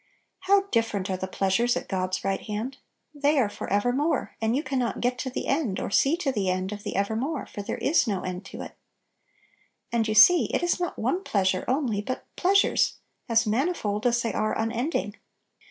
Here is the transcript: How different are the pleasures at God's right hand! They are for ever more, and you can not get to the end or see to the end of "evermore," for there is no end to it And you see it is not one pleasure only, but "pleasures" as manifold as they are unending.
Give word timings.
How 0.39 0.61
different 0.71 1.11
are 1.11 1.17
the 1.17 1.27
pleasures 1.27 1.77
at 1.77 1.87
God's 1.87 2.25
right 2.25 2.41
hand! 2.41 2.79
They 3.13 3.37
are 3.37 3.49
for 3.49 3.71
ever 3.71 3.93
more, 3.93 4.35
and 4.41 4.55
you 4.55 4.63
can 4.63 4.79
not 4.79 4.99
get 4.99 5.19
to 5.19 5.29
the 5.29 5.45
end 5.45 5.79
or 5.79 5.91
see 5.91 6.17
to 6.17 6.31
the 6.31 6.49
end 6.49 6.71
of 6.71 6.81
"evermore," 6.87 7.45
for 7.45 7.61
there 7.61 7.77
is 7.77 8.07
no 8.07 8.21
end 8.21 8.43
to 8.45 8.63
it 8.63 8.75
And 9.91 10.07
you 10.07 10.15
see 10.15 10.45
it 10.51 10.63
is 10.63 10.79
not 10.79 10.97
one 10.97 11.23
pleasure 11.23 11.65
only, 11.67 12.01
but 12.01 12.25
"pleasures" 12.35 12.95
as 13.29 13.45
manifold 13.45 14.07
as 14.07 14.23
they 14.23 14.33
are 14.33 14.57
unending. 14.57 15.17